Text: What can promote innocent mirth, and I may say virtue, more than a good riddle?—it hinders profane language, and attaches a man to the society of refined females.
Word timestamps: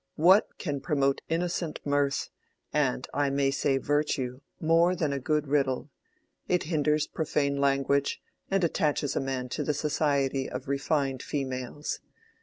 What 0.15 0.57
can 0.57 0.81
promote 0.81 1.21
innocent 1.29 1.79
mirth, 1.85 2.31
and 2.73 3.07
I 3.13 3.29
may 3.29 3.51
say 3.51 3.77
virtue, 3.77 4.41
more 4.59 4.95
than 4.95 5.13
a 5.13 5.19
good 5.19 5.45
riddle?—it 5.47 6.63
hinders 6.63 7.05
profane 7.05 7.57
language, 7.57 8.19
and 8.49 8.63
attaches 8.63 9.15
a 9.15 9.19
man 9.21 9.47
to 9.49 9.63
the 9.63 9.75
society 9.75 10.49
of 10.49 10.67
refined 10.67 11.21
females. 11.21 11.99